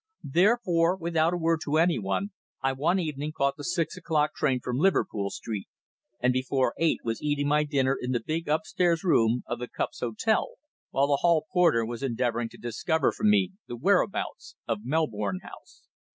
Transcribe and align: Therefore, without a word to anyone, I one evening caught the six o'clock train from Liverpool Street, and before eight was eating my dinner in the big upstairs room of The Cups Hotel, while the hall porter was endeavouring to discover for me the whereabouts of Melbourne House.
Therefore, 0.33 0.95
without 0.97 1.31
a 1.31 1.37
word 1.37 1.59
to 1.65 1.77
anyone, 1.77 2.31
I 2.59 2.73
one 2.73 2.97
evening 2.97 3.33
caught 3.37 3.55
the 3.55 3.63
six 3.63 3.95
o'clock 3.97 4.33
train 4.33 4.59
from 4.59 4.79
Liverpool 4.79 5.29
Street, 5.29 5.67
and 6.19 6.33
before 6.33 6.73
eight 6.79 7.01
was 7.03 7.21
eating 7.21 7.47
my 7.47 7.65
dinner 7.65 7.95
in 8.01 8.11
the 8.11 8.19
big 8.19 8.47
upstairs 8.47 9.03
room 9.03 9.43
of 9.45 9.59
The 9.59 9.67
Cups 9.67 9.99
Hotel, 9.99 10.55
while 10.89 11.05
the 11.05 11.17
hall 11.17 11.45
porter 11.53 11.85
was 11.85 12.01
endeavouring 12.01 12.49
to 12.49 12.57
discover 12.57 13.11
for 13.11 13.25
me 13.25 13.51
the 13.67 13.77
whereabouts 13.77 14.55
of 14.67 14.79
Melbourne 14.85 15.41
House. 15.43 15.83